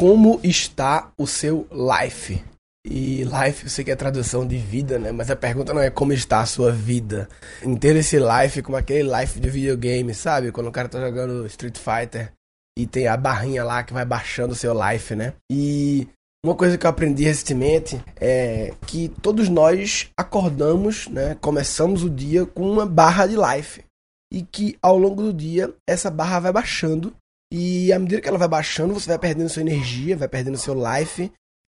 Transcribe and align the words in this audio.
Como 0.00 0.40
está 0.42 1.12
o 1.18 1.26
seu 1.26 1.68
life? 1.70 2.42
E 2.86 3.22
life, 3.22 3.64
eu 3.64 3.68
sei 3.68 3.84
que 3.84 3.90
é 3.90 3.94
tradução 3.94 4.46
de 4.46 4.56
vida, 4.56 4.98
né? 4.98 5.12
Mas 5.12 5.30
a 5.30 5.36
pergunta 5.36 5.74
não 5.74 5.82
é 5.82 5.90
como 5.90 6.14
está 6.14 6.40
a 6.40 6.46
sua 6.46 6.72
vida. 6.72 7.28
Entenda 7.62 7.98
esse 7.98 8.16
life 8.18 8.62
como 8.62 8.78
aquele 8.78 9.14
life 9.14 9.38
de 9.38 9.50
videogame, 9.50 10.14
sabe? 10.14 10.52
Quando 10.52 10.68
o 10.68 10.72
cara 10.72 10.88
tá 10.88 10.98
jogando 10.98 11.44
Street 11.48 11.76
Fighter 11.76 12.32
e 12.78 12.86
tem 12.86 13.08
a 13.08 13.14
barrinha 13.14 13.62
lá 13.62 13.82
que 13.82 13.92
vai 13.92 14.06
baixando 14.06 14.54
o 14.54 14.56
seu 14.56 14.72
life, 14.72 15.14
né? 15.14 15.34
E 15.52 16.08
uma 16.42 16.54
coisa 16.54 16.78
que 16.78 16.86
eu 16.86 16.90
aprendi 16.90 17.24
recentemente 17.24 18.02
é 18.18 18.72
que 18.86 19.10
todos 19.20 19.50
nós 19.50 20.08
acordamos, 20.16 21.08
né? 21.08 21.36
Começamos 21.42 22.02
o 22.02 22.08
dia 22.08 22.46
com 22.46 22.62
uma 22.62 22.86
barra 22.86 23.26
de 23.26 23.36
life. 23.36 23.84
E 24.32 24.40
que 24.40 24.78
ao 24.80 24.96
longo 24.96 25.20
do 25.24 25.32
dia 25.34 25.70
essa 25.86 26.10
barra 26.10 26.40
vai 26.40 26.52
baixando. 26.54 27.14
E 27.52 27.92
à 27.92 27.98
medida 27.98 28.20
que 28.20 28.28
ela 28.28 28.38
vai 28.38 28.48
baixando, 28.48 28.94
você 28.94 29.08
vai 29.08 29.18
perdendo 29.18 29.48
sua 29.48 29.62
energia, 29.62 30.16
vai 30.16 30.28
perdendo 30.28 30.56
seu 30.56 30.74
life. 30.74 31.32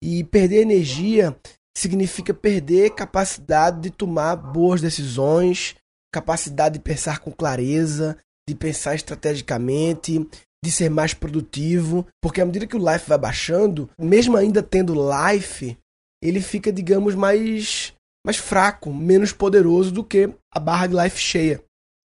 E 0.03 0.25
perder 0.25 0.63
energia 0.63 1.37
significa 1.77 2.35
perder 2.35 2.95
capacidade 2.95 3.81
de 3.81 3.91
tomar 3.91 4.37
boas 4.37 4.81
decisões, 4.81 5.77
capacidade 6.13 6.75
de 6.75 6.81
pensar 6.81 7.21
com 7.21 7.31
clareza, 7.31 8.19
de 8.49 8.55
pensar 8.55 8.95
estrategicamente, 8.95 10.27
de 10.65 10.71
ser 10.71 10.91
mais 10.91 11.15
produtivo, 11.15 12.07
porque 12.23 12.41
à 12.41 12.45
medida 12.45 12.67
que 12.67 12.77
o 12.77 12.93
life 12.93 13.09
vai 13.09 13.19
baixando, 13.19 13.89
mesmo 13.99 14.37
ainda 14.37 14.63
tendo 14.63 14.95
life, 14.95 15.77
ele 16.23 16.41
fica, 16.41 16.73
digamos, 16.73 17.15
mais 17.15 17.95
mais 18.27 18.37
fraco, 18.37 18.93
menos 18.93 19.33
poderoso 19.33 19.91
do 19.91 20.05
que 20.05 20.29
a 20.53 20.61
barra 20.61 20.87
de 20.87 20.95
life 20.95 21.19
cheia. 21.19 21.63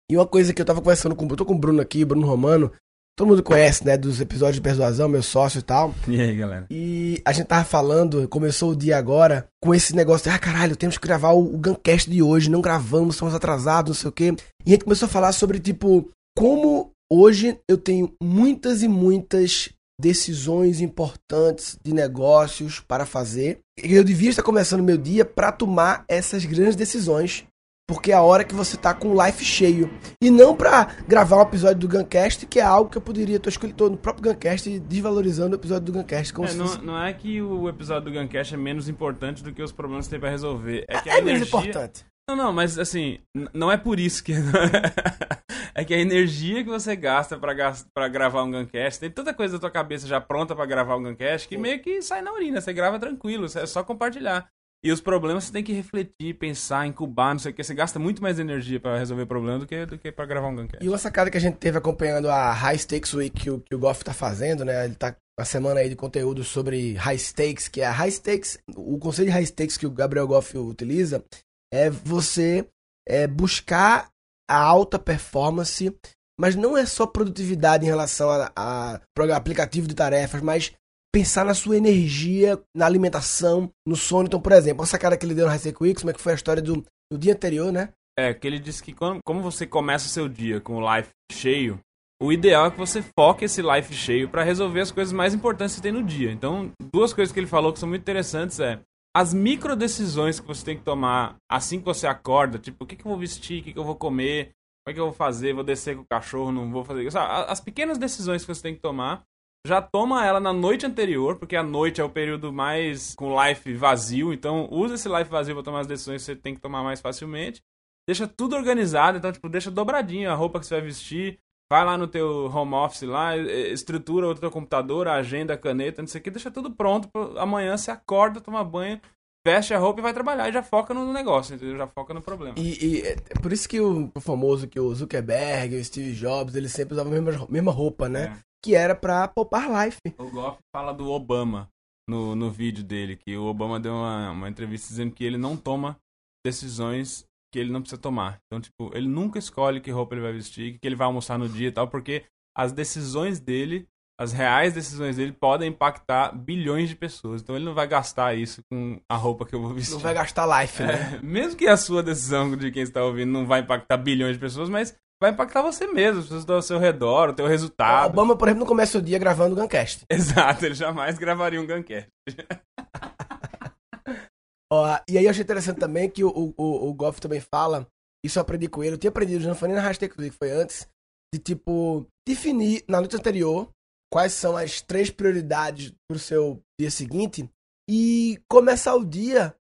E 0.09 0.15
uma 0.15 0.25
coisa 0.25 0.53
que 0.53 0.61
eu 0.61 0.65
tava 0.65 0.81
conversando 0.81 1.13
com, 1.13 1.27
eu 1.27 1.35
tô 1.35 1.45
com 1.45 1.55
o 1.55 1.59
Bruno 1.59 1.81
aqui, 1.81 2.05
Bruno 2.05 2.25
Romano, 2.25 2.71
todo 3.15 3.27
mundo 3.27 3.41
conhece, 3.41 3.85
né, 3.85 3.97
dos 3.97 4.19
episódios 4.19 4.55
de 4.55 4.61
persuasão, 4.61 5.07
meu 5.07 5.23
sócio 5.23 5.59
e 5.59 5.61
tal. 5.61 5.95
E 6.07 6.19
aí, 6.19 6.35
galera? 6.35 6.65
E 6.69 7.21
a 7.23 7.31
gente 7.31 7.47
tava 7.47 7.63
falando, 7.63 8.27
começou 8.27 8.71
o 8.71 8.75
dia 8.75 8.97
agora, 8.97 9.47
com 9.63 9.73
esse 9.73 9.95
negócio 9.95 10.29
de, 10.29 10.35
ah, 10.35 10.39
caralho, 10.39 10.75
temos 10.75 10.97
que 10.97 11.07
gravar 11.07 11.31
o, 11.31 11.55
o 11.55 11.57
Guncast 11.57 12.09
de 12.09 12.21
hoje, 12.21 12.49
não 12.49 12.61
gravamos, 12.61 13.15
estamos 13.15 13.33
atrasados, 13.33 13.89
não 13.89 13.95
sei 13.95 14.09
o 14.09 14.11
quê. 14.11 14.35
E 14.65 14.69
a 14.69 14.73
gente 14.73 14.83
começou 14.83 15.05
a 15.05 15.09
falar 15.09 15.31
sobre, 15.31 15.59
tipo, 15.59 16.09
como 16.37 16.91
hoje 17.11 17.57
eu 17.69 17.77
tenho 17.77 18.13
muitas 18.21 18.83
e 18.83 18.87
muitas 18.87 19.69
decisões 19.99 20.81
importantes 20.81 21.77
de 21.83 21.93
negócios 21.93 22.81
para 22.81 23.05
fazer. 23.05 23.59
Eu 23.81 24.03
devia 24.03 24.29
estar 24.29 24.43
começando 24.43 24.83
meu 24.83 24.97
dia 24.97 25.23
para 25.23 25.51
tomar 25.51 26.03
essas 26.07 26.43
grandes 26.43 26.75
decisões, 26.75 27.45
porque 27.87 28.11
é 28.11 28.15
a 28.15 28.21
hora 28.21 28.43
que 28.43 28.55
você 28.55 28.77
tá 28.77 28.93
com 28.93 29.09
o 29.09 29.25
life 29.25 29.43
cheio. 29.43 29.89
E 30.21 30.29
não 30.29 30.55
para 30.55 30.85
gravar 31.07 31.37
um 31.37 31.41
episódio 31.41 31.79
do 31.79 31.87
Guncast, 31.87 32.45
que 32.47 32.59
é 32.59 32.63
algo 32.63 32.89
que 32.89 32.97
eu 32.97 33.01
poderia 33.01 33.37
estar 33.37 33.49
escolhendo 33.49 33.89
no 33.91 33.97
próprio 33.97 34.33
Guncast, 34.33 34.79
desvalorizando 34.79 35.55
o 35.55 35.59
episódio 35.59 35.85
do 35.85 35.93
Guncast. 35.93 36.33
É, 36.33 36.53
não, 36.53 36.67
fosse... 36.67 36.81
não 36.83 37.03
é 37.03 37.13
que 37.13 37.41
o 37.41 37.69
episódio 37.69 38.11
do 38.11 38.19
Guncast 38.19 38.53
é 38.53 38.57
menos 38.57 38.89
importante 38.89 39.43
do 39.43 39.53
que 39.53 39.61
os 39.61 39.71
problemas 39.71 40.05
que 40.05 40.11
tem 40.11 40.19
pra 40.19 40.29
resolver. 40.29 40.85
É 40.87 40.99
que 40.99 41.09
a 41.09 41.13
é 41.13 41.21
menos 41.21 41.41
energia... 41.41 41.59
importante. 41.59 42.05
Não, 42.27 42.35
não, 42.35 42.51
mas 42.51 42.79
assim, 42.79 43.19
não 43.53 43.71
é 43.71 43.77
por 43.77 43.99
isso 43.99 44.23
que. 44.23 44.33
é 45.75 45.85
que 45.85 45.93
a 45.93 45.99
energia 45.99 46.63
que 46.63 46.69
você 46.69 46.95
gasta 46.95 47.37
pra, 47.37 47.53
gas- 47.53 47.85
pra 47.93 48.07
gravar 48.07 48.41
um 48.43 48.51
Guncast, 48.51 48.99
tem 48.99 49.11
tanta 49.11 49.31
coisa 49.31 49.53
na 49.53 49.59
tua 49.59 49.69
cabeça 49.69 50.07
já 50.07 50.19
pronta 50.19 50.55
pra 50.55 50.65
gravar 50.65 50.95
um 50.95 51.03
Guncast 51.03 51.47
que 51.47 51.55
meio 51.55 51.79
que 51.83 52.01
sai 52.01 52.23
na 52.23 52.33
urina. 52.33 52.59
Você 52.59 52.73
grava 52.73 52.97
tranquilo, 52.97 53.45
é 53.45 53.65
só 53.67 53.83
compartilhar. 53.83 54.47
E 54.85 54.91
os 54.91 55.01
problemas 55.01 55.45
você 55.45 55.51
tem 55.51 55.63
que 55.63 55.73
refletir, 55.73 56.35
pensar, 56.37 56.85
incubar, 56.85 57.33
não 57.33 57.39
sei 57.39 57.51
o 57.51 57.55
que. 57.55 57.63
Você 57.63 57.73
gasta 57.73 57.97
muito 57.97 58.21
mais 58.21 58.37
energia 58.37 58.79
pra 58.79 58.99
resolver 58.99 59.25
problema 59.25 59.57
do 59.57 59.65
que, 59.65 59.83
do 59.83 59.97
que 59.97 60.11
pra 60.11 60.27
gravar 60.27 60.47
um 60.47 60.55
Guncast. 60.55 60.85
E 60.85 60.87
uma 60.87 60.99
sacada 60.99 61.31
que 61.31 61.37
a 61.37 61.41
gente 61.41 61.57
teve 61.57 61.75
acompanhando 61.75 62.29
a 62.29 62.51
High 62.51 62.77
Stakes 62.77 63.11
Week 63.15 63.41
que 63.41 63.49
o, 63.49 63.59
que 63.59 63.73
o 63.73 63.79
Goff 63.79 64.03
tá 64.05 64.13
fazendo, 64.13 64.63
né? 64.63 64.85
Ele 64.85 64.93
tá 64.93 65.15
uma 65.39 65.43
semana 65.43 65.79
aí 65.79 65.89
de 65.89 65.95
conteúdo 65.95 66.43
sobre 66.43 66.93
High 66.93 67.17
Stakes, 67.17 67.67
que 67.67 67.81
é 67.81 67.87
a 67.87 67.91
High 67.91 68.11
Stakes, 68.11 68.59
o 68.75 68.99
conceito 68.99 69.29
de 69.29 69.33
High 69.33 69.47
Stakes 69.47 69.75
que 69.75 69.87
o 69.87 69.91
Gabriel 69.91 70.27
Goff 70.27 70.55
utiliza 70.55 71.25
é 71.73 71.89
você 71.89 72.69
é, 73.09 73.25
buscar 73.25 74.09
a 74.47 74.57
alta 74.61 74.99
performance, 74.99 75.91
mas 76.39 76.55
não 76.55 76.77
é 76.77 76.85
só 76.85 77.07
produtividade 77.07 77.83
em 77.83 77.89
relação 77.89 78.29
a, 78.29 78.51
a 78.55 79.01
programa- 79.15 79.39
aplicativo 79.39 79.87
de 79.87 79.95
tarefas, 79.95 80.41
mas 80.43 80.73
pensar 81.15 81.45
na 81.45 81.53
sua 81.53 81.77
energia, 81.77 82.61
na 82.75 82.85
alimentação, 82.85 83.71
no 83.87 83.95
sono. 83.95 84.27
Então, 84.27 84.41
por 84.41 84.51
exemplo, 84.51 84.81
uma 84.81 84.85
sacada 84.85 85.15
que 85.15 85.25
ele 85.25 85.33
deu 85.33 85.45
no 85.45 85.51
High 85.51 85.73
Week, 85.79 86.01
como 86.01 86.11
é 86.11 86.13
que 86.13 86.19
foi 86.19 86.33
a 86.33 86.35
história 86.35 86.61
do, 86.61 86.83
do 87.09 87.17
dia 87.17 87.31
anterior, 87.31 87.71
né? 87.71 87.93
É, 88.19 88.33
que 88.33 88.45
ele 88.45 88.59
disse 88.59 88.83
que 88.83 88.91
quando, 88.91 89.19
como 89.23 89.41
você 89.41 89.65
começa 89.65 90.07
o 90.07 90.09
seu 90.09 90.27
dia 90.27 90.59
com 90.59 90.75
o 90.75 90.95
life 90.95 91.09
cheio, 91.31 91.79
o 92.21 92.33
ideal 92.33 92.65
é 92.65 92.71
que 92.71 92.77
você 92.77 93.01
foque 93.17 93.45
esse 93.45 93.61
life 93.61 93.93
cheio 93.93 94.27
pra 94.27 94.43
resolver 94.43 94.81
as 94.81 94.91
coisas 94.91 95.13
mais 95.13 95.33
importantes 95.33 95.77
que 95.77 95.81
tem 95.81 95.91
no 95.93 96.03
dia. 96.03 96.33
Então, 96.33 96.69
duas 96.93 97.13
coisas 97.13 97.33
que 97.33 97.39
ele 97.39 97.47
falou 97.47 97.71
que 97.71 97.79
são 97.79 97.87
muito 97.87 98.01
interessantes 98.01 98.59
é 98.59 98.81
as 99.15 99.33
micro 99.33 99.73
decisões 99.73 100.41
que 100.41 100.47
você 100.47 100.65
tem 100.65 100.77
que 100.77 100.83
tomar 100.83 101.37
assim 101.49 101.79
que 101.79 101.85
você 101.85 102.07
acorda, 102.07 102.59
tipo, 102.59 102.83
o 102.83 102.87
que, 102.87 102.97
que 102.97 103.05
eu 103.05 103.09
vou 103.09 103.17
vestir, 103.17 103.61
o 103.61 103.63
que, 103.63 103.71
que 103.71 103.79
eu 103.79 103.85
vou 103.85 103.95
comer, 103.95 104.51
como 104.83 104.91
é 104.91 104.93
que 104.93 104.99
eu 104.99 105.05
vou 105.05 105.13
fazer, 105.13 105.53
vou 105.53 105.63
descer 105.63 105.95
com 105.95 106.01
o 106.01 106.07
cachorro, 106.09 106.51
não 106.51 106.69
vou 106.69 106.83
fazer 106.83 107.07
isso. 107.07 107.17
As 107.17 107.61
pequenas 107.61 107.97
decisões 107.97 108.41
que 108.41 108.53
você 108.53 108.61
tem 108.61 108.75
que 108.75 108.81
tomar, 108.81 109.23
já 109.65 109.81
toma 109.81 110.25
ela 110.25 110.39
na 110.39 110.53
noite 110.53 110.85
anterior, 110.85 111.37
porque 111.37 111.55
a 111.55 111.63
noite 111.63 111.99
é 111.99 112.03
o 112.03 112.09
período 112.09 112.53
mais 112.53 113.15
com 113.15 113.35
life 113.43 113.73
vazio, 113.73 114.31
então 114.31 114.67
usa 114.71 114.95
esse 114.95 115.09
life 115.09 115.29
vazio 115.29 115.55
pra 115.55 115.63
tomar 115.63 115.79
as 115.79 115.87
decisões 115.87 116.21
que 116.21 116.25
você 116.25 116.35
tem 116.35 116.53
que 116.53 116.61
tomar 116.61 116.83
mais 116.83 117.01
facilmente 117.01 117.61
deixa 118.07 118.27
tudo 118.27 118.55
organizado, 118.55 119.17
então, 119.17 119.31
tipo, 119.31 119.49
deixa 119.49 119.71
dobradinho 119.71 120.29
a 120.29 120.35
roupa 120.35 120.59
que 120.59 120.65
você 120.65 120.75
vai 120.75 120.83
vestir, 120.83 121.39
vai 121.71 121.83
lá 121.83 121.97
no 121.97 122.07
teu 122.07 122.45
home 122.53 122.75
office 122.75 123.01
lá, 123.03 123.35
estrutura 123.35 124.27
o 124.27 124.35
teu 124.35 124.51
computador, 124.51 125.07
a 125.07 125.15
agenda, 125.15 125.53
a 125.53 125.57
caneta, 125.57 126.01
não 126.01 126.07
sei 126.07 126.21
o 126.21 126.23
que, 126.23 126.31
deixa 126.31 126.51
tudo 126.51 126.71
pronto, 126.71 127.09
amanhã 127.37 127.75
você 127.75 127.91
acorda, 127.91 128.39
toma 128.39 128.63
banho, 128.63 129.01
veste 129.45 129.73
a 129.73 129.79
roupa 129.79 129.99
e 129.99 130.03
vai 130.03 130.13
trabalhar, 130.13 130.49
e 130.49 130.53
já 130.53 130.61
foca 130.61 130.93
no 130.93 131.11
negócio, 131.11 131.55
entendeu? 131.55 131.77
Já 131.77 131.87
foca 131.87 132.13
no 132.13 132.21
problema. 132.21 132.55
E, 132.57 132.85
e 132.85 133.01
é 133.01 133.15
é 133.29 133.39
por 133.41 133.51
isso 133.51 133.67
que 133.67 133.79
o, 133.79 134.11
o 134.13 134.21
famoso 134.21 134.67
que 134.67 134.79
o 134.79 134.93
Zuckerberg, 134.93 135.75
o 135.75 135.83
Steve 135.83 136.13
Jobs, 136.13 136.55
eles 136.55 136.71
sempre 136.71 136.93
usavam 136.93 137.11
a 137.11 137.21
mesma, 137.21 137.47
mesma 137.49 137.71
roupa, 137.71 138.07
né? 138.07 138.37
Que 138.65 138.73
era 138.73 138.95
pra 138.95 139.27
poupar 139.27 139.69
life. 139.69 139.99
O 140.17 140.27
Goff 140.31 140.57
fala 140.75 140.91
do 140.91 141.11
Obama 141.11 141.69
no, 142.09 142.35
no 142.35 142.49
vídeo 142.49 142.83
dele, 142.83 143.15
que 143.15 143.37
o 143.37 143.45
Obama 143.45 143.79
deu 143.79 143.93
uma, 143.93 144.31
uma 144.31 144.49
entrevista 144.49 144.87
dizendo 144.87 145.13
que 145.13 145.23
ele 145.23 145.37
não 145.37 145.55
toma 145.55 145.95
decisões 146.43 147.23
que 147.53 147.59
ele 147.59 147.71
não 147.71 147.81
precisa 147.81 148.01
tomar. 148.01 148.39
Então, 148.47 148.59
tipo, 148.59 148.89
ele 148.97 149.07
nunca 149.07 149.37
escolhe 149.37 149.79
que 149.79 149.91
roupa 149.91 150.15
ele 150.15 150.23
vai 150.23 150.33
vestir, 150.33 150.79
que 150.79 150.87
ele 150.87 150.95
vai 150.95 151.05
almoçar 151.05 151.37
no 151.37 151.47
dia 151.47 151.67
e 151.67 151.71
tal, 151.71 151.87
porque 151.87 152.25
as 152.57 152.71
decisões 152.71 153.39
dele, 153.39 153.87
as 154.19 154.33
reais 154.33 154.73
decisões 154.73 155.17
dele, 155.17 155.31
podem 155.31 155.69
impactar 155.69 156.31
bilhões 156.35 156.89
de 156.89 156.95
pessoas. 156.95 157.43
Então, 157.43 157.55
ele 157.55 157.65
não 157.65 157.75
vai 157.75 157.87
gastar 157.87 158.33
isso 158.33 158.61
com 158.67 158.99
a 159.07 159.15
roupa 159.15 159.45
que 159.45 159.53
eu 159.53 159.61
vou 159.61 159.75
vestir. 159.75 159.93
Não 159.93 159.99
vai 159.99 160.15
gastar 160.15 160.61
life, 160.61 160.81
né? 160.81 161.17
É, 161.17 161.21
mesmo 161.21 161.55
que 161.55 161.67
a 161.67 161.77
sua 161.77 162.01
decisão 162.01 162.57
de 162.57 162.71
quem 162.71 162.81
está 162.81 163.03
ouvindo 163.05 163.31
não 163.31 163.45
vai 163.45 163.59
impactar 163.59 163.97
bilhões 163.97 164.33
de 164.33 164.39
pessoas, 164.39 164.69
mas 164.69 164.97
vai 165.21 165.31
impactar 165.31 165.61
você 165.61 165.87
mesmo, 165.87 166.19
as 166.19 166.25
pessoas 166.25 166.49
ao 166.49 166.61
seu 166.61 166.79
redor, 166.79 167.29
o 167.29 167.33
teu 167.33 167.45
O 167.45 167.47
resultado. 167.47 168.11
Obama, 168.11 168.37
por 168.37 168.47
exemplo, 168.47 168.61
não 168.61 168.67
começa 168.67 168.97
o 168.97 169.01
dia 169.01 169.17
gravando 169.17 169.55
o 169.55 169.57
Guncast. 169.59 170.05
Exato, 170.11 170.65
ele 170.65 170.75
jamais 170.75 171.17
gravaria 171.17 171.61
um 171.61 171.67
Guncast. 171.67 172.09
Ó, 174.71 174.99
e 175.07 175.17
aí 175.17 175.25
eu 175.25 175.29
achei 175.29 175.43
interessante 175.43 175.79
também 175.79 176.09
que 176.09 176.23
o, 176.23 176.29
o, 176.29 176.53
o, 176.57 176.89
o 176.89 176.93
Goff 176.93 177.21
também 177.21 177.39
fala, 177.39 177.87
isso 178.25 178.39
eu 178.39 178.41
aprendi 178.41 178.67
com 178.67 178.83
ele, 178.83 178.95
eu 178.95 178.97
tinha 178.97 179.09
aprendido, 179.09 179.43
já 179.43 179.49
não 179.49 179.55
foi 179.55 179.67
nem 179.67 179.77
na 179.77 179.83
hashtag 179.83 180.13
que 180.13 180.31
foi 180.31 180.51
antes, 180.51 180.87
de 181.33 181.39
tipo, 181.39 182.07
definir 182.27 182.83
na 182.87 182.99
noite 182.99 183.15
anterior 183.15 183.69
quais 184.11 184.33
são 184.33 184.57
as 184.57 184.81
três 184.81 185.09
prioridades 185.09 185.93
pro 186.09 186.17
seu 186.17 186.61
dia 186.79 186.89
seguinte 186.89 187.49
e 187.89 188.41
começar 188.49 188.95
o 188.95 189.05
dia 189.05 189.55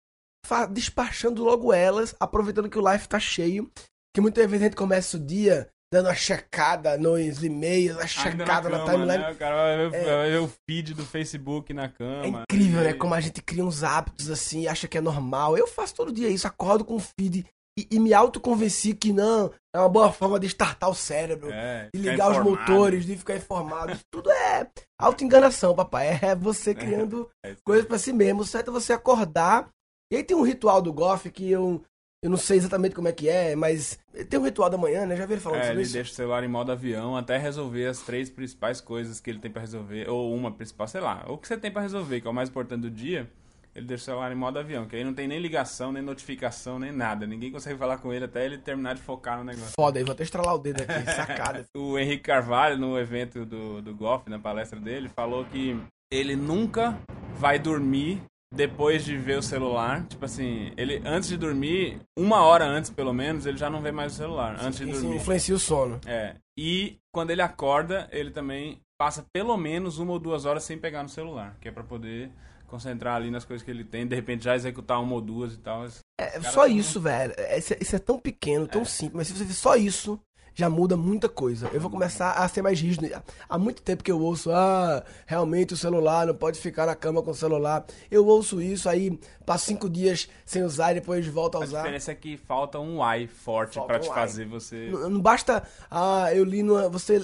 despachando 0.72 1.44
logo 1.44 1.72
elas, 1.72 2.16
aproveitando 2.20 2.70
que 2.70 2.78
o 2.78 2.92
life 2.92 3.08
tá 3.08 3.20
cheio, 3.20 3.72
que 4.14 4.22
muitas 4.22 4.46
vezes 4.46 4.62
a 4.62 4.66
gente 4.68 4.76
começa 4.78 5.18
o 5.18 5.20
dia 5.20 5.68
dando 5.94 6.06
uma 6.08 6.16
checada 6.16 6.98
nos 6.98 7.44
e-mails, 7.44 7.96
uma 7.98 8.04
Ainda 8.04 8.08
checada 8.08 8.70
na, 8.70 8.78
cama, 8.80 8.92
timeline. 8.92 9.18
né? 9.24 9.32
O 9.32 9.36
cara 9.36 9.56
vai 9.56 9.90
ver, 9.90 9.98
É. 9.98 10.18
vai 10.18 10.30
ver 10.30 10.40
o 10.40 10.52
feed 10.70 10.94
do 10.94 11.06
Facebook 11.06 11.74
na 11.74 11.84
É 11.84 11.88
cama. 11.90 12.44
incrível, 12.44 12.82
né? 12.82 12.92
E- 12.92 12.94
Como 12.94 13.14
a 13.14 13.20
gente 13.20 13.42
cria 13.42 13.66
uns 13.66 13.84
hábitos 13.84 14.30
assim, 14.30 14.68
acha 14.68 14.88
que 14.88 14.98
é 14.98 15.02
normal. 15.02 15.58
Eu 15.58 15.68
faço 15.68 15.94
todo 15.96 16.12
dia 16.14 16.30
isso, 16.30 16.48
acordo 16.48 16.86
com 16.86 16.96
o 16.96 17.00
feed 17.00 17.46
e, 17.78 17.88
e 17.92 18.00
me 18.00 18.14
autoconvenci 18.14 18.94
que 18.94 19.12
não, 19.12 19.52
é 19.76 19.80
uma 19.80 19.90
boa 19.90 20.12
forma 20.14 20.40
de 20.40 20.48
startar 20.48 20.90
o 20.90 20.96
cérebro, 20.96 21.50
É, 21.52 21.90
de 21.94 22.02
ligar 22.02 22.32
os 22.32 22.38
motores, 22.44 23.06
de 23.06 23.18
ficar 23.18 23.36
informado. 23.36 23.98
Tudo 24.10 24.30
é 24.32 24.68
auto-enganação, 25.00 25.76
papai. 25.76 26.20
É 26.22 26.36
você 26.36 26.74
criando 27.06 27.30
É 27.46 27.54
coisas 27.66 27.86
pra 27.86 27.98
si 28.00 28.14
mesmo. 28.14 28.42
O 28.42 28.46
certo 28.46 28.70
é 28.70 28.74
você 28.74 28.94
acordar. 28.94 29.68
E 30.12 30.16
aí 30.18 30.24
tem 30.24 30.36
um 30.38 30.42
ritual 30.44 30.82
do 30.82 30.92
Goff 30.94 31.30
que 31.30 31.50
eu, 31.50 31.82
eu 32.24 32.30
não 32.30 32.38
sei 32.38 32.58
exatamente 32.58 32.94
como 32.94 33.08
é 33.08 33.12
que 33.12 33.28
é, 33.28 33.56
mas 33.56 33.98
tem 34.30 34.40
um 34.40 34.44
ritual 34.44 34.70
da 34.70 34.78
manhã, 34.78 35.06
né? 35.06 35.16
Já 35.16 35.26
viram 35.26 35.42
falando 35.42 35.60
É, 35.60 35.64
sobre 35.64 35.78
ele 35.78 35.84
isso? 35.84 35.94
deixa 35.94 36.12
o 36.12 36.16
celular 36.16 36.44
em 36.44 36.48
modo 36.48 36.72
avião 36.72 37.18
até 37.18 37.38
resolver 37.38 37.88
as 37.88 38.00
três 38.02 38.30
principais 38.30 38.80
coisas 38.80 39.20
que 39.20 39.30
ele 39.30 39.40
tem 39.40 39.50
pra 39.50 39.62
resolver, 39.62 40.08
ou 40.10 40.34
uma 40.36 40.52
principal, 40.52 40.88
sei 40.88 41.02
lá, 41.02 41.24
ou 41.28 41.38
que 41.38 41.48
você 41.48 41.58
tem 41.58 41.72
pra 41.72 41.82
resolver, 41.82 42.22
que 42.22 42.28
é 42.28 42.30
o 42.30 42.34
mais 42.34 42.50
importante 42.50 42.82
do 42.82 42.92
dia. 42.92 43.28
Ele 43.74 43.86
deixa 43.88 44.02
o 44.02 44.06
celular 44.06 44.32
em 44.32 44.36
modo 44.36 44.60
avião, 44.60 44.86
que 44.86 44.98
aí 44.98 45.04
não 45.04 45.14
tem 45.14 45.30
nem 45.30 45.40
ligação, 45.40 45.94
nem 45.94 46.04
notificação, 46.04 46.78
nem 46.78 46.92
nada. 46.92 47.26
Ninguém 47.26 47.50
consegue 47.50 47.80
falar 47.80 47.98
com 48.00 48.12
ele 48.12 48.26
até 48.26 48.46
ele 48.46 48.58
terminar 48.58 48.96
de 48.96 49.02
focar 49.02 49.38
no 49.38 49.46
negócio. 49.46 49.72
Foda, 49.74 49.98
aí 49.98 50.04
vou 50.04 50.12
até 50.12 50.24
estralar 50.24 50.54
o 50.56 50.60
dedo 50.60 50.82
aqui, 50.84 51.06
sacada. 51.16 51.66
O 51.74 51.98
Henrique 51.98 52.24
Carvalho, 52.24 52.78
no 52.78 53.00
evento 53.00 53.46
do, 53.46 53.82
do 53.82 53.96
Golf, 53.96 54.28
na 54.28 54.38
palestra 54.38 54.78
dele, 54.78 55.10
falou 55.16 55.46
que 55.46 55.80
ele 56.12 56.36
nunca 56.36 57.00
vai 57.38 57.58
dormir 57.58 58.22
depois 58.54 59.06
de 59.06 59.18
ver 59.18 59.38
o 59.38 59.42
celular. 59.42 60.06
Tipo 60.08 60.26
assim, 60.26 60.72
ele 60.78 61.02
antes 61.06 61.30
de 61.30 61.38
dormir, 61.38 62.00
uma 62.18 62.42
hora 62.42 62.66
antes 62.66 62.90
pelo 62.90 63.14
menos, 63.14 63.46
ele 63.46 63.58
já 63.58 63.70
não 63.70 63.82
vê 63.82 63.92
mais 63.92 64.14
o 64.14 64.18
celular. 64.18 64.58
Antes 64.62 64.80
de 64.80 64.90
Isso 64.90 65.02
dormir. 65.02 65.18
influencia 65.18 65.56
o 65.56 65.60
sono. 65.60 66.00
É. 66.06 66.36
E 66.58 66.98
quando 67.12 67.32
ele 67.32 67.42
acorda, 67.42 68.08
ele 68.12 68.32
também 68.32 68.80
passa 69.00 69.26
pelo 69.34 69.58
menos 69.58 69.98
uma 69.98 70.12
ou 70.14 70.20
duas 70.20 70.46
horas 70.46 70.64
sem 70.64 70.78
pegar 70.78 71.02
no 71.02 71.10
celular, 71.10 71.56
que 71.60 71.68
é 71.68 71.72
pra 71.72 71.84
poder 71.84 72.30
concentrar 72.68 73.16
ali 73.16 73.30
nas 73.30 73.44
coisas 73.44 73.66
que 73.66 73.70
ele 73.70 73.84
tem, 73.84 74.08
de 74.08 74.16
repente 74.16 74.46
já 74.46 74.56
executar 74.56 75.02
uma 75.02 75.14
ou 75.16 75.22
duas 75.22 75.54
e 75.54 75.58
tal. 75.58 75.86
É 76.18 76.40
só 76.42 76.68
isso, 76.68 77.02
velho. 77.02 77.34
É, 77.36 77.58
Isso 77.58 77.74
é, 77.74 77.78
isso 77.82 77.96
é 77.96 78.00
tão 78.00 78.18
pequeno, 78.18 78.66
tão 78.66 78.86
simples, 78.86 79.16
mas 79.18 79.28
se 79.28 79.34
você 79.34 79.44
fizer 79.44 79.60
só 79.60 79.76
isso, 79.76 80.18
já 80.54 80.70
muda 80.70 80.98
muita 80.98 81.30
coisa. 81.30 81.70
Eu 81.74 81.80
vou 81.80 81.90
começar 81.90 82.32
a 82.34 82.48
ser 82.48 82.62
mais 82.62 82.80
rígido. 82.80 83.08
Há 83.48 83.58
muito 83.58 83.82
tempo 83.82 84.04
que 84.04 84.12
eu 84.12 84.20
ouço, 84.20 84.52
ah, 84.52 85.04
realmente 85.26 85.74
o 85.74 85.78
celular 85.78 86.28
não 86.28 86.36
pode 86.36 86.60
ficar 86.60 86.86
na 86.86 86.96
cama 86.96 87.22
com 87.22 87.32
o 87.32 87.36
celular. 87.36 87.86
Eu 88.10 88.26
ouço 88.26 88.62
isso, 88.62 88.88
aí 88.90 89.18
passo 89.46 89.66
cinco 89.66 89.90
dias 89.90 90.30
sem 90.46 90.64
usar 90.64 90.92
e 90.92 90.96
depois 90.96 91.26
volto 91.28 91.56
a 91.58 91.62
A 91.62 91.64
usar. 91.64 91.78
diferença 91.80 92.12
é 92.12 92.16
que 92.16 92.38
falta 92.38 92.80
um 92.80 93.02
why 93.02 93.28
forte 93.28 93.80
pra 93.86 93.98
um 93.98 94.00
te 94.00 94.08
fazer 94.10 94.46
você. 94.46 94.90
Não 94.92 95.10
não 95.10 95.22
basta, 95.22 95.64
ah, 95.90 96.34
eu 96.34 96.44
li 96.44 96.64
numa. 96.64 96.90
Você, 96.90 97.20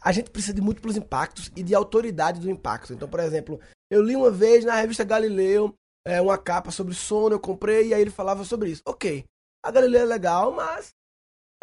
a 0.00 0.12
gente 0.12 0.30
precisa 0.30 0.54
de 0.54 0.60
múltiplos 0.60 0.96
impactos 0.96 1.50
e 1.56 1.62
de 1.62 1.74
autoridade 1.74 2.40
do 2.40 2.50
impacto. 2.50 2.92
Então, 2.92 3.08
por 3.08 3.20
exemplo, 3.20 3.60
eu 3.90 4.02
li 4.02 4.16
uma 4.16 4.30
vez 4.30 4.64
na 4.64 4.74
revista 4.74 5.04
Galileu 5.04 5.74
é, 6.06 6.20
uma 6.20 6.36
capa 6.38 6.70
sobre 6.70 6.94
sono, 6.94 7.34
eu 7.34 7.40
comprei 7.40 7.88
e 7.88 7.94
aí 7.94 8.00
ele 8.00 8.10
falava 8.10 8.44
sobre 8.44 8.70
isso. 8.70 8.82
Ok, 8.86 9.24
a 9.64 9.70
Galileu 9.70 10.02
é 10.02 10.04
legal, 10.04 10.52
mas 10.52 10.90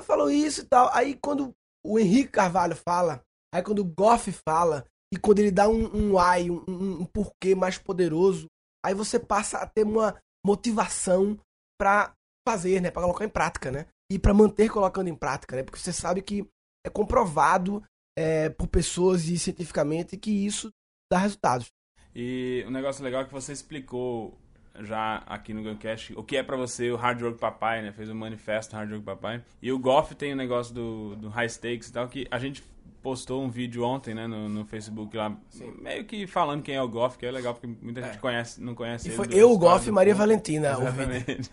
falou 0.01 0.29
isso 0.29 0.61
e 0.61 0.65
tal. 0.65 0.89
Aí 0.93 1.17
quando 1.21 1.53
o 1.85 1.99
Henrique 1.99 2.31
Carvalho 2.31 2.75
fala, 2.75 3.23
aí 3.53 3.61
quando 3.63 3.79
o 3.79 3.85
Goff 3.85 4.31
fala, 4.31 4.85
e 5.13 5.17
quando 5.17 5.39
ele 5.39 5.51
dá 5.51 5.67
um, 5.67 5.85
um 5.93 6.17
um, 6.17 6.63
um, 6.67 7.01
um 7.01 7.05
porquê 7.05 7.53
mais 7.53 7.77
poderoso, 7.77 8.47
aí 8.85 8.93
você 8.93 9.19
passa 9.19 9.57
a 9.57 9.67
ter 9.67 9.83
uma 9.83 10.17
motivação 10.45 11.37
pra 11.79 12.13
fazer, 12.47 12.81
né? 12.81 12.89
Pra 12.89 13.01
colocar 13.01 13.25
em 13.25 13.29
prática, 13.29 13.71
né? 13.71 13.87
E 14.11 14.17
pra 14.17 14.33
manter 14.33 14.69
colocando 14.69 15.09
em 15.09 15.15
prática, 15.15 15.55
né? 15.55 15.63
Porque 15.63 15.79
você 15.79 15.91
sabe 15.91 16.21
que 16.21 16.47
é 16.85 16.89
comprovado 16.89 17.83
é, 18.17 18.49
por 18.49 18.67
pessoas 18.67 19.27
e 19.27 19.37
cientificamente 19.37 20.17
que 20.17 20.31
isso 20.31 20.71
dá 21.11 21.19
resultados. 21.19 21.67
E 22.15 22.63
um 22.67 22.71
negócio 22.71 23.03
legal 23.03 23.21
é 23.21 23.25
que 23.25 23.33
você 23.33 23.53
explicou 23.53 24.37
já 24.83 25.23
aqui 25.25 25.53
no 25.53 25.63
Guncast 25.63 26.13
o 26.15 26.23
que 26.23 26.37
é 26.37 26.43
pra 26.43 26.57
você 26.57 26.91
o 26.91 26.95
Hard 26.95 27.21
Work 27.21 27.39
Papai, 27.39 27.81
né? 27.81 27.91
Fez 27.91 28.09
o 28.09 28.15
manifesto 28.15 28.75
Hard 28.75 28.91
Work 28.91 29.05
Papai. 29.05 29.41
E 29.61 29.71
o 29.71 29.79
Goff 29.79 30.15
tem 30.15 30.33
o 30.33 30.35
negócio 30.35 30.73
do, 30.73 31.15
do 31.15 31.29
High 31.29 31.49
Stakes 31.49 31.89
e 31.89 31.93
tal, 31.93 32.07
que 32.07 32.27
a 32.29 32.39
gente 32.39 32.63
postou 33.01 33.43
um 33.43 33.49
vídeo 33.49 33.83
ontem, 33.83 34.13
né, 34.13 34.27
no, 34.27 34.47
no 34.47 34.63
Facebook 34.63 35.17
lá, 35.17 35.35
meio 35.79 36.05
que 36.05 36.27
falando 36.27 36.61
quem 36.61 36.75
é 36.75 36.81
o 36.81 36.87
Goff, 36.87 37.17
que 37.17 37.25
é 37.25 37.31
legal, 37.31 37.53
porque 37.53 37.67
muita 37.81 38.01
gente 38.01 38.19
conhece, 38.19 38.61
não 38.61 38.75
conhece 38.75 39.09
E 39.09 39.11
foi 39.11 39.27
eu, 39.31 39.51
o 39.51 39.57
Goff 39.57 39.87
e 39.87 39.91
Maria 39.91 40.13
povo. 40.13 40.23
Valentina. 40.23 40.77
o 40.77 40.91
vídeo. 40.91 41.49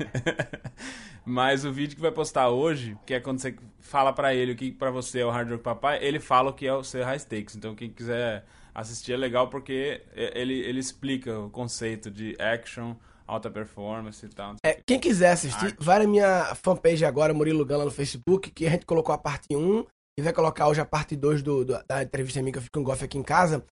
Mas 1.24 1.64
o 1.64 1.72
vídeo 1.72 1.96
que 1.96 2.02
vai 2.02 2.12
postar 2.12 2.48
hoje, 2.50 2.96
que 3.06 3.14
é 3.14 3.20
quando 3.20 3.38
você 3.38 3.54
fala 3.80 4.12
pra 4.12 4.34
ele 4.34 4.52
o 4.52 4.56
que 4.56 4.70
pra 4.70 4.90
você 4.90 5.20
é 5.20 5.26
o 5.26 5.30
Hard 5.30 5.48
Work 5.48 5.64
Papai, 5.64 5.98
ele 6.02 6.20
fala 6.20 6.50
o 6.50 6.52
que 6.52 6.66
é 6.66 6.74
o 6.74 6.82
ser 6.82 7.04
High 7.04 7.18
Stakes. 7.18 7.56
Então 7.56 7.74
quem 7.74 7.90
quiser 7.90 8.44
assistir 8.74 9.12
é 9.12 9.16
legal 9.16 9.48
porque 9.48 10.02
ele, 10.14 10.54
ele 10.54 10.78
explica 10.78 11.38
o 11.38 11.50
conceito 11.50 12.10
de 12.10 12.36
action, 12.38 12.94
alta 13.28 13.50
performance 13.50 14.24
e 14.24 14.28
tal. 14.28 14.56
É, 14.64 14.80
quem 14.86 14.98
quiser 14.98 15.32
assistir, 15.32 15.76
vai 15.78 15.98
na 16.00 16.06
minha 16.06 16.54
fanpage 16.56 17.04
agora, 17.04 17.34
Murilo 17.34 17.64
Gala, 17.64 17.84
no 17.84 17.90
Facebook, 17.90 18.50
que 18.50 18.66
a 18.66 18.70
gente 18.70 18.86
colocou 18.86 19.14
a 19.14 19.18
parte 19.18 19.46
1 19.54 19.84
e 20.18 20.22
vai 20.22 20.32
colocar 20.32 20.66
hoje 20.68 20.80
a 20.80 20.84
parte 20.84 21.14
2 21.14 21.42
do, 21.42 21.64
do- 21.64 21.84
da 21.86 22.02
entrevista 22.02 22.40
minha 22.40 22.52
que 22.52 22.58
eu 22.58 22.62
fico 22.62 22.72
com 22.74 22.80
o 22.80 22.84
Goff 22.84 23.04
aqui 23.04 23.18
em 23.18 23.22
casa. 23.22 23.64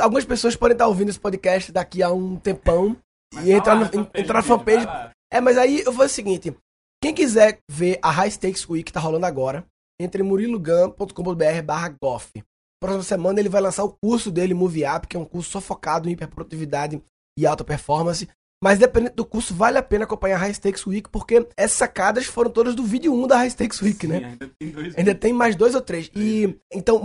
Algumas 0.00 0.24
pessoas 0.24 0.54
podem 0.56 0.74
estar 0.74 0.86
ouvindo 0.86 1.08
esse 1.10 1.18
podcast 1.20 1.72
daqui 1.72 2.02
a 2.02 2.10
um 2.10 2.36
tempão 2.36 2.96
e 3.42 3.50
entrar, 3.52 3.74
no, 3.76 3.84
entrar 4.14 4.34
na 4.34 4.42
fanpage. 4.42 4.86
É, 5.32 5.40
mas 5.40 5.58
aí 5.58 5.80
eu 5.80 5.92
vou 5.92 6.06
o 6.06 6.08
seguinte: 6.08 6.54
quem 7.02 7.12
quiser 7.14 7.58
ver 7.70 7.98
a 8.02 8.10
High 8.10 8.30
Stakes 8.30 8.68
Week 8.68 8.84
que 8.84 8.92
tá 8.92 9.00
rolando 9.00 9.26
agora, 9.26 9.64
entre 10.00 10.22
murilogan.com.br 10.22 11.62
barra 11.64 11.94
Goff. 12.02 12.30
Próxima 12.82 13.02
semana 13.02 13.38
ele 13.40 13.48
vai 13.48 13.60
lançar 13.60 13.84
o 13.84 13.94
curso 14.02 14.30
dele, 14.30 14.54
Move 14.54 14.84
Up, 14.86 15.06
que 15.06 15.16
é 15.16 15.20
um 15.20 15.24
curso 15.24 15.50
só 15.50 15.60
focado 15.60 16.08
em 16.08 16.12
hiperprodutividade 16.12 17.02
e 17.38 17.46
alta 17.46 17.62
performance. 17.64 18.26
Mas 18.62 18.78
dependendo 18.78 19.16
do 19.16 19.24
curso, 19.24 19.54
vale 19.54 19.78
a 19.78 19.82
pena 19.82 20.04
acompanhar 20.04 20.36
a 20.36 20.38
High 20.38 20.52
Stakes 20.52 20.86
Week, 20.86 21.08
porque 21.08 21.46
essas 21.56 21.78
sacadas 21.78 22.26
foram 22.26 22.50
todas 22.50 22.74
do 22.74 22.84
vídeo 22.84 23.14
1 23.14 23.26
da 23.26 23.38
High 23.38 23.50
Stakes 23.50 23.80
Week, 23.80 24.06
né? 24.06 24.16
Ainda 24.16 24.50
tem 24.58 24.70
dois 24.70 24.98
Ainda 24.98 25.14
tem 25.14 25.32
mais 25.32 25.56
dois 25.56 25.74
ou 25.74 25.80
três. 25.80 26.10
E 26.14 26.58
então, 26.70 27.00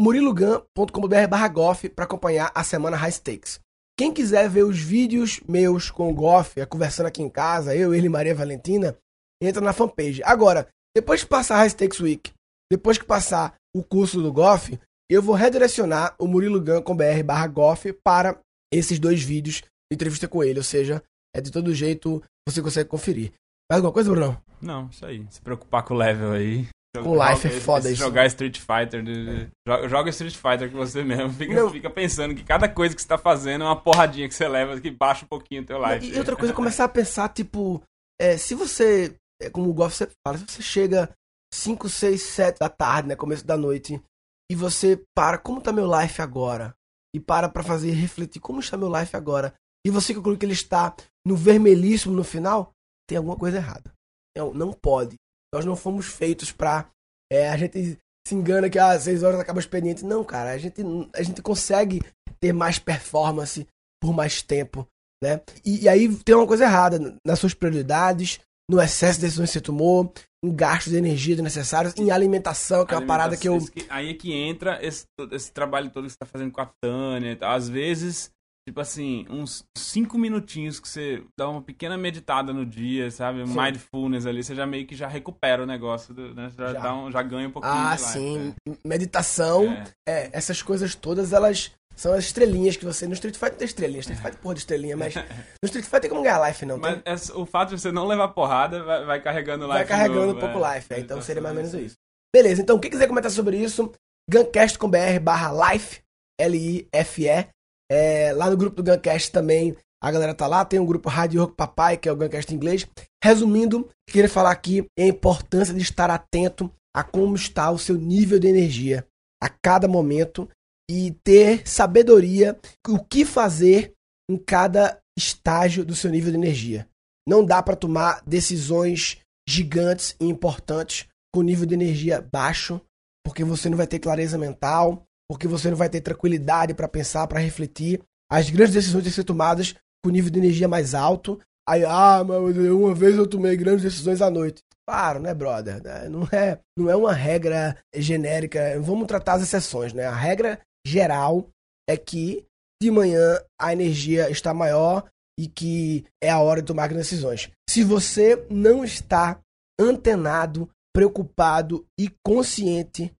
barra 1.29 1.47
Goff 1.47 1.87
pra 1.87 2.03
acompanhar 2.03 2.51
a 2.53 2.61
semana 2.61 2.97
High 2.97 3.13
Stakes. 3.13 3.59
Quem 3.97 4.13
quiser 4.13 4.49
ver 4.49 4.63
os 4.63 4.77
vídeos 4.77 5.39
meus 5.47 5.89
com 5.89 6.09
o 6.09 6.13
Goff, 6.13 6.59
é, 6.59 6.65
conversando 6.65 7.05
aqui 7.05 7.23
em 7.23 7.29
casa, 7.29 7.73
eu, 7.73 7.93
ele 7.93 8.07
e 8.07 8.09
Maria 8.09 8.35
Valentina, 8.35 8.97
entra 9.41 9.61
na 9.61 9.71
fanpage. 9.71 10.21
Agora, 10.23 10.67
depois 10.93 11.23
que 11.23 11.29
passar 11.29 11.55
a 11.55 11.57
High 11.59 11.69
Stakes 11.69 12.01
Week, 12.01 12.33
depois 12.69 12.97
que 12.97 13.05
passar 13.05 13.55
o 13.73 13.81
curso 13.81 14.21
do 14.21 14.33
Goff, 14.33 14.77
eu 15.09 15.21
vou 15.21 15.35
redirecionar 15.35 16.15
o 16.19 16.27
murilogan.com.br 16.27 17.23
barra 17.23 17.47
Goff 17.47 17.93
para 18.03 18.37
esses 18.73 18.99
dois 18.99 19.23
vídeos 19.23 19.61
de 19.61 19.93
entrevista 19.93 20.27
com 20.27 20.43
ele. 20.43 20.59
Ou 20.59 20.63
seja, 20.63 21.01
é 21.35 21.41
de 21.41 21.51
todo 21.51 21.73
jeito 21.73 22.23
você 22.47 22.61
consegue 22.61 22.89
conferir. 22.89 23.31
Mais 23.69 23.77
alguma 23.79 23.91
coisa, 23.93 24.09
Bruno? 24.11 24.41
Não, 24.61 24.87
isso 24.89 25.05
aí. 25.05 25.25
Se 25.29 25.41
preocupar 25.41 25.83
com 25.83 25.93
o 25.93 25.97
level 25.97 26.31
aí. 26.31 26.67
Com 26.95 27.09
o 27.09 27.29
life 27.29 27.47
é 27.47 27.51
foda 27.59 27.89
isso. 27.91 28.01
Jogar 28.01 28.25
Street 28.27 28.57
Fighter. 28.57 29.03
de- 29.03 29.49
Joga, 29.67 29.89
joga 29.89 30.09
Street 30.11 30.35
Fighter 30.35 30.71
com 30.71 30.77
você 30.77 31.03
mesmo. 31.03 31.33
Fica, 31.33 31.69
fica 31.69 31.89
pensando 31.89 32.33
que 32.33 32.43
cada 32.43 32.69
coisa 32.69 32.95
que 32.95 33.01
você 33.01 33.07
tá 33.07 33.17
fazendo 33.17 33.63
é 33.63 33.67
uma 33.67 33.75
porradinha 33.75 34.27
que 34.29 34.33
você 34.35 34.47
leva 34.47 34.79
que 34.79 34.89
baixa 34.91 35.25
um 35.25 35.27
pouquinho 35.27 35.61
o 35.63 35.65
teu 35.65 35.77
life. 35.83 36.07
E 36.09 36.17
outra 36.17 36.35
coisa, 36.37 36.53
começar 36.53 36.85
a 36.85 36.89
pensar, 36.89 37.27
tipo, 37.29 37.83
é, 38.21 38.37
se 38.37 38.55
você, 38.55 39.13
é, 39.41 39.49
como 39.49 39.69
o 39.69 39.73
Goff 39.73 39.93
sempre 39.95 40.15
fala, 40.25 40.37
se 40.37 40.45
você 40.47 40.61
chega 40.61 41.09
5, 41.53 41.89
6, 41.89 42.21
7 42.21 42.59
da 42.59 42.69
tarde, 42.69 43.09
né, 43.09 43.15
começo 43.15 43.45
da 43.45 43.57
noite, 43.57 44.01
e 44.49 44.55
você 44.55 45.01
para, 45.13 45.37
como 45.37 45.59
tá 45.59 45.73
meu 45.73 45.89
life 45.99 46.21
agora? 46.21 46.73
E 47.13 47.19
para 47.19 47.49
pra 47.49 47.63
fazer 47.63 47.91
refletir, 47.91 48.39
como 48.39 48.59
está 48.61 48.77
meu 48.77 48.89
life 48.95 49.15
agora? 49.17 49.53
E 49.85 49.89
você 49.89 50.13
conclui 50.13 50.37
que 50.37 50.45
ele 50.45 50.53
está 50.53 50.95
no 51.25 51.35
vermelhíssimo 51.35 52.13
no 52.13 52.23
final, 52.23 52.71
tem 53.07 53.17
alguma 53.17 53.35
coisa 53.35 53.57
errada. 53.57 53.91
Não, 54.37 54.53
não 54.53 54.73
pode. 54.73 55.15
Nós 55.53 55.65
não 55.65 55.75
fomos 55.75 56.05
feitos 56.05 56.51
pra. 56.51 56.89
é, 57.31 57.49
a 57.49 57.57
gente 57.57 57.97
se 58.27 58.35
engana 58.35 58.69
que 58.69 58.79
às 58.79 59.03
6 59.03 59.23
horas 59.23 59.39
acaba 59.39 59.57
o 59.57 59.59
expediente. 59.59 60.03
Não, 60.03 60.23
cara, 60.23 60.51
a 60.51 60.57
gente, 60.57 60.81
a 61.13 61.21
gente 61.21 61.41
consegue 61.41 62.01
ter 62.39 62.51
mais 62.51 62.79
performance 62.79 63.67
por 64.01 64.13
mais 64.13 64.41
tempo, 64.41 64.87
né? 65.23 65.41
E, 65.63 65.83
e 65.83 65.89
aí 65.89 66.13
tem 66.17 66.35
uma 66.35 66.47
coisa 66.47 66.65
errada 66.65 67.17
nas 67.25 67.39
suas 67.39 67.53
prioridades, 67.53 68.39
no 68.69 68.81
excesso 68.81 69.19
de 69.19 69.25
decisões 69.25 69.49
que 69.49 69.53
você 69.53 69.61
tomou, 69.61 70.11
em 70.43 70.53
gastos 70.53 70.91
de 70.91 70.97
energia 70.97 71.35
desnecessários, 71.35 71.95
em 71.97 72.11
alimentação, 72.11 72.85
que 72.85 72.93
é 72.93 72.97
uma 72.97 73.05
parada 73.05 73.37
que 73.37 73.47
eu. 73.47 73.59
Aí 73.89 74.09
é 74.09 74.13
que 74.13 74.33
entra 74.33 74.83
esse, 74.85 75.05
esse 75.31 75.51
trabalho 75.51 75.89
todo 75.89 76.05
que 76.05 76.11
você 76.11 76.17
tá 76.17 76.25
fazendo 76.25 76.51
com 76.51 76.61
a 76.61 76.71
Tânia. 76.81 77.37
Às 77.41 77.69
vezes, 77.69 78.31
tipo 78.67 78.81
assim, 78.81 79.25
uns 79.29 79.63
cinco 79.77 80.17
minutinhos 80.17 80.79
que 80.79 80.87
você 80.89 81.23
dá 81.37 81.47
uma 81.47 81.61
pequena 81.61 81.97
meditada 81.97 82.51
no 82.51 82.65
dia, 82.65 83.11
sabe? 83.11 83.45
Sim. 83.45 83.53
Mindfulness 83.55 84.25
ali, 84.25 84.43
você 84.43 84.55
já 84.55 84.65
meio 84.65 84.87
que 84.87 84.95
já 84.95 85.07
recupera 85.07 85.61
o 85.63 85.65
negócio, 85.67 86.13
né? 86.33 86.51
Já, 86.57 86.73
Já. 86.73 86.93
Um, 86.95 87.11
já 87.11 87.21
ganha 87.21 87.47
um 87.47 87.51
pouquinho 87.51 87.73
Ah, 87.73 87.95
sim. 87.97 88.55
né? 88.67 88.75
Meditação, 88.83 89.65
É. 90.07 90.23
é, 90.25 90.29
essas 90.33 90.61
coisas 90.63 90.95
todas, 90.95 91.31
elas 91.31 91.71
são 91.95 92.11
as 92.13 92.25
estrelinhas 92.25 92.75
que 92.75 92.83
você. 92.83 93.05
No 93.07 93.13
Street 93.13 93.35
Fighter 93.37 93.55
tem 93.57 93.65
estrelinha, 93.67 93.99
Street 93.99 94.19
Fighter 94.19 94.39
porra 94.39 94.55
de 94.55 94.61
estrelinha, 94.61 94.97
mas 94.97 95.13
no 95.61 95.65
Street 95.65 95.85
Fighter 95.85 96.01
tem 96.01 96.09
como 96.09 96.23
ganhar 96.23 96.45
life, 96.47 96.65
não. 96.65 96.77
Mas 96.79 96.95
Tem, 96.95 97.13
essa- 97.13 97.37
o 97.37 97.45
fato 97.45 97.69
de 97.69 97.79
você 97.79 97.91
não 97.91 98.07
levar 98.07 98.29
porrada 98.29 98.83
vai, 98.83 99.05
vai 99.05 99.21
carregando 99.21 99.65
life 99.65 99.77
vai 99.77 99.85
carregando 99.85 100.25
novo, 100.33 100.37
um 100.37 100.39
pouco 100.41 100.65
é. 100.65 100.75
life, 100.75 100.91
é, 100.93 100.99
então 100.99 101.21
seria 101.21 101.41
mais 101.41 101.55
ou 101.55 101.61
menos 101.61 101.73
isso. 101.75 101.95
Beleza, 102.35 102.61
então 102.63 102.79
quem 102.79 102.89
quiser 102.91 103.07
comentar 103.07 103.31
sobre 103.31 103.57
isso, 103.57 103.93
guncast.com.br 104.29 105.19
barra 105.21 105.71
life, 105.73 106.01
L-I-F-E. 106.41 107.47
É, 107.91 108.33
lá 108.33 108.49
no 108.49 108.57
grupo 108.57 108.81
do 108.81 108.91
Guncast 108.91 109.31
também 109.31 109.75
a 110.01 110.11
galera 110.11 110.35
tá 110.35 110.45
lá, 110.45 110.63
tem 110.63 110.79
um 110.79 110.85
grupo 110.85 111.09
Rádio 111.09 111.41
Rock 111.41 111.55
Papai, 111.55 111.97
que 111.97 112.07
é 112.07 112.11
o 112.11 112.15
Guncast 112.15 112.53
inglês. 112.53 112.87
Resumindo, 113.23 113.89
queria 114.07 114.29
falar 114.29 114.51
aqui 114.51 114.85
a 114.99 115.03
importância 115.03 115.73
de 115.73 115.81
estar 115.81 116.11
atento 116.11 116.71
a 116.95 117.03
como 117.03 117.35
está 117.35 117.71
o 117.71 117.79
seu 117.79 117.95
nível 117.97 118.37
de 118.37 118.47
energia 118.47 119.05
a 119.41 119.49
cada 119.49 119.87
momento 119.87 120.47
e 120.89 121.11
ter 121.23 121.67
sabedoria 121.67 122.57
o 122.87 122.99
que 122.99 123.25
fazer 123.25 123.93
em 124.29 124.37
cada 124.37 124.99
estágio 125.17 125.83
do 125.83 125.95
seu 125.95 126.11
nível 126.11 126.31
de 126.31 126.37
energia. 126.37 126.87
Não 127.27 127.43
dá 127.43 127.61
para 127.63 127.75
tomar 127.75 128.21
decisões 128.25 129.19
gigantes 129.47 130.15
e 130.19 130.25
importantes 130.25 131.07
com 131.33 131.41
nível 131.41 131.65
de 131.65 131.73
energia 131.73 132.21
baixo, 132.21 132.79
porque 133.25 133.43
você 133.43 133.69
não 133.69 133.77
vai 133.77 133.87
ter 133.87 133.99
clareza 133.99 134.37
mental, 134.37 135.04
porque 135.29 135.47
você 135.47 135.69
não 135.69 135.77
vai 135.77 135.89
ter 135.89 136.01
tranquilidade 136.01 136.73
para 136.73 136.87
pensar, 136.87 137.27
para 137.27 137.39
refletir. 137.39 138.01
As 138.29 138.49
grandes 138.49 138.73
decisões 138.73 139.03
têm 139.03 139.11
que 139.11 139.15
ser 139.15 139.23
tomadas 139.23 139.75
com 140.03 140.11
nível 140.11 140.31
de 140.31 140.39
energia 140.39 140.67
mais 140.67 140.93
alto. 140.93 141.39
Aí, 141.67 141.83
ah, 141.83 142.23
mas 142.23 142.57
uma 142.57 142.93
vez 142.93 143.15
eu 143.15 143.27
tomei 143.27 143.55
grandes 143.57 143.83
decisões 143.83 144.21
à 144.21 144.29
noite. 144.29 144.61
Claro, 144.87 145.19
né, 145.19 145.33
brother? 145.33 145.81
É, 145.83 146.07
Não 146.07 146.27
é, 146.31 146.59
não 146.77 146.89
é 146.89 146.95
uma 146.95 147.13
regra 147.13 147.75
genérica. 147.95 148.79
Vamos 148.81 149.07
tratar 149.07 149.33
as 149.33 149.43
exceções, 149.43 149.93
né? 149.93 150.05
A 150.05 150.15
regra 150.15 150.59
geral 150.85 151.49
é 151.89 151.97
que 151.97 152.45
de 152.81 152.91
manhã 152.91 153.39
a 153.59 153.73
energia 153.73 154.29
está 154.29 154.53
maior 154.53 155.05
e 155.39 155.47
que 155.47 156.05
é 156.21 156.29
a 156.29 156.39
hora 156.39 156.61
de 156.61 156.67
tomar 156.67 156.87
grandes 156.87 157.09
decisões. 157.09 157.49
Se 157.67 157.83
você 157.83 158.45
não 158.49 158.85
está 158.85 159.39
antenado, 159.79 160.69
preocupado 160.93 161.85
e 161.99 162.09
consciente 162.23 163.11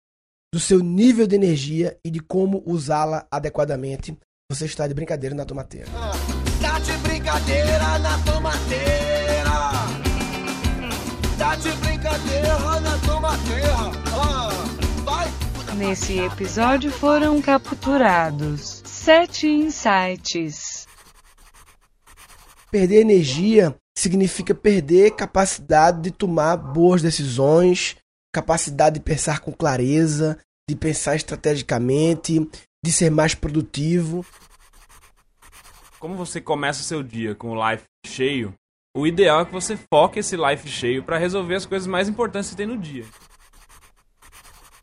do 0.56 0.60
seu 0.62 0.80
nível 0.80 1.28
de 1.28 1.36
energia 1.36 1.98
e 2.02 2.10
de 2.10 2.22
como 2.22 2.64
usá-la 2.66 3.28
adequadamente, 3.30 4.18
você 4.50 4.64
está 4.64 4.88
de 4.88 4.94
brincadeira 4.94 5.36
na 5.36 5.44
tomateira. 5.44 5.88
Tá 6.62 6.80
de 6.80 6.94
brincadeira 7.00 8.00
na 8.00 8.18
tomateira. 8.20 9.52
Tá 11.38 11.56
de 11.58 11.72
brincadeira 11.74 12.80
na 12.80 12.98
tomateira. 13.00 13.76
Ah, 14.14 14.50
vai. 15.04 15.76
Nesse 15.76 16.20
episódio 16.20 16.90
foram 16.90 17.42
capturados 17.42 18.82
sete 18.86 19.50
insights. 19.50 20.88
Perder 22.72 23.02
energia 23.02 23.76
significa 23.98 24.56
perder 24.56 25.18
capacidade 25.18 26.02
de 26.02 26.12
tomar 26.12 26.56
boas 26.56 27.02
decisões, 27.02 27.98
capacidade 28.34 29.00
de 29.00 29.02
pensar 29.02 29.42
com 29.42 29.52
clareza, 29.52 30.38
de 30.70 30.76
pensar 30.76 31.16
estrategicamente, 31.16 32.40
de 32.84 32.92
ser 32.92 33.12
mais 33.12 33.36
produtivo. 33.36 34.26
Como 36.00 36.16
você 36.16 36.42
começa 36.42 36.82
o 36.82 36.84
seu 36.84 37.04
dia 37.04 37.36
com 37.36 37.52
o 37.52 37.72
life 37.72 37.84
cheio, 38.06 38.54
o 38.96 39.06
ideal 39.06 39.42
é 39.42 39.46
que 39.46 39.52
você 39.52 39.78
foque 39.92 40.20
esse 40.20 40.36
life 40.36 40.68
cheio 40.68 41.04
para 41.04 41.18
resolver 41.18 41.56
as 41.56 41.66
coisas 41.66 41.88
mais 41.88 42.08
importantes 42.08 42.50
que 42.50 42.56
tem 42.56 42.66
no 42.66 42.78
dia. 42.78 43.06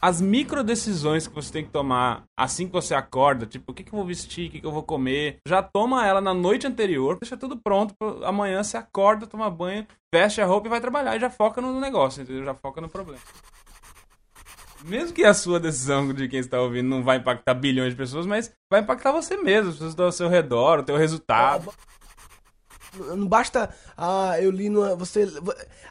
As 0.00 0.20
micro 0.20 0.64
decisões 0.64 1.28
que 1.28 1.34
você 1.34 1.52
tem 1.52 1.64
que 1.64 1.70
tomar 1.70 2.24
assim 2.36 2.66
que 2.66 2.72
você 2.72 2.92
acorda, 2.92 3.46
tipo, 3.46 3.70
o 3.70 3.74
que, 3.74 3.84
que 3.84 3.92
eu 3.92 3.96
vou 3.96 4.04
vestir, 4.04 4.48
o 4.48 4.50
que, 4.50 4.60
que 4.60 4.66
eu 4.66 4.72
vou 4.72 4.82
comer, 4.82 5.36
já 5.46 5.62
toma 5.62 6.04
ela 6.04 6.20
na 6.20 6.34
noite 6.34 6.66
anterior, 6.66 7.16
deixa 7.20 7.36
tudo 7.36 7.56
pronto, 7.56 7.94
amanhã 8.24 8.64
você 8.64 8.76
acorda, 8.76 9.28
toma 9.28 9.48
banho, 9.48 9.86
veste 10.12 10.40
a 10.40 10.46
roupa 10.46 10.66
e 10.66 10.70
vai 10.70 10.80
trabalhar 10.80 11.16
e 11.16 11.20
já 11.20 11.30
foca 11.30 11.60
no 11.60 11.78
negócio, 11.78 12.20
entendeu? 12.20 12.44
Já 12.44 12.52
foca 12.52 12.80
no 12.80 12.88
problema. 12.88 13.20
Mesmo 14.84 15.14
que 15.14 15.24
a 15.24 15.34
sua 15.34 15.60
decisão 15.60 16.12
de 16.12 16.28
quem 16.28 16.40
está 16.40 16.60
ouvindo 16.60 16.88
não 16.88 17.02
vai 17.02 17.18
impactar 17.18 17.54
bilhões 17.54 17.90
de 17.90 17.96
pessoas, 17.96 18.26
mas 18.26 18.52
vai 18.70 18.80
impactar 18.80 19.12
você 19.12 19.36
mesmo, 19.36 19.70
as 19.70 19.76
pessoas 19.76 19.98
ao 19.98 20.12
seu 20.12 20.28
redor, 20.28 20.80
o 20.80 20.82
teu 20.82 20.96
resultado. 20.96 21.72
Não 22.94 23.26
basta. 23.26 23.74
Ah, 23.96 24.38
eu 24.40 24.50
li 24.50 24.68
numa. 24.68 24.94
Você, 24.96 25.26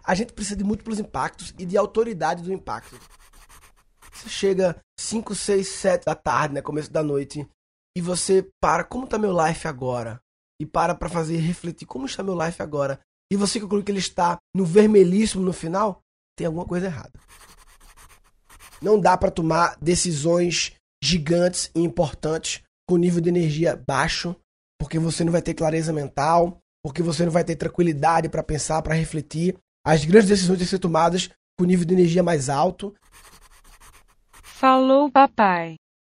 a 0.04 0.14
gente 0.14 0.34
precisa 0.34 0.56
de 0.56 0.64
múltiplos 0.64 1.00
impactos 1.00 1.54
e 1.58 1.66
de 1.66 1.78
autoridade 1.78 2.44
do 2.44 2.54
impacto. 2.54 3.00
Você 4.14 4.30
chega 4.30 4.78
5, 5.00 5.34
6, 5.34 5.68
7 5.68 6.06
da 6.06 6.14
tarde, 6.14 6.54
né? 6.54 6.62
Começo 6.62 6.92
da 6.92 7.02
noite. 7.02 7.48
E 7.98 8.02
você 8.02 8.48
para, 8.62 8.84
como 8.84 9.08
tá 9.08 9.18
meu 9.18 9.36
life 9.46 9.68
agora? 9.68 10.22
E 10.62 10.66
para 10.66 10.94
pra 10.94 11.10
fazer 11.10 11.38
refletir, 11.38 11.88
como 11.88 12.06
está 12.06 12.22
meu 12.22 12.38
life 12.40 12.62
agora? 12.62 13.00
E 13.32 13.36
você 13.36 13.60
conclui 13.60 13.82
que 13.82 13.92
ele 13.92 14.00
está 14.00 14.38
no 14.56 14.64
vermelhíssimo 14.64 15.44
no 15.44 15.54
final? 15.54 16.04
Tem 16.38 16.46
alguma 16.46 16.66
coisa 16.66 16.86
errada. 16.86 17.20
Não 18.82 19.00
dá 19.00 19.16
para 19.16 19.32
tomar 19.32 19.78
decisões 19.82 20.74
gigantes 21.04 21.70
e 21.76 21.82
importantes 21.82 22.62
com 22.88 22.98
nível 22.98 23.22
de 23.22 23.30
energia 23.30 23.76
baixo, 23.76 24.36
porque 24.80 25.00
você 25.00 25.24
não 25.24 25.32
vai 25.32 25.42
ter 25.42 25.54
clareza 25.54 25.94
mental, 25.94 26.58
porque 26.84 27.02
você 27.04 27.24
não 27.24 27.32
vai 27.32 27.44
ter 27.44 27.56
tranquilidade 27.56 28.30
para 28.30 28.44
pensar, 28.44 28.82
para 28.82 28.96
refletir. 28.96 29.56
As 29.86 30.04
grandes 30.04 30.30
decisões 30.30 30.58
têm 30.58 30.66
que 30.66 30.72
ser 30.72 30.80
tomadas 30.80 31.30
com 31.58 31.66
nível 31.66 31.86
de 31.86 31.94
energia 31.94 32.24
mais 32.24 32.50
alto. 32.50 32.94
Falou, 34.42 35.12
papai. 35.12 35.76